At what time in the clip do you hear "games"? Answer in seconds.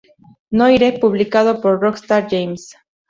2.27-2.73